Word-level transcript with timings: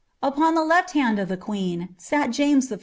Upon 0.23 0.55
the 0.55 0.63
lef\ 0.63 0.93
hand 0.93 1.19
of 1.19 1.29
the 1.29 1.37
queen 1.37 1.89
sat 1.99 2.31
James 2.31 2.71
I. 2.71 2.79